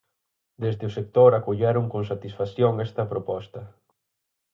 Desde 0.63 0.83
o 0.89 0.95
sector 0.97 1.31
acolleron 1.35 1.85
con 1.93 2.01
satisfacción 2.11 2.73
esta 2.87 3.03
proposta. 3.11 3.61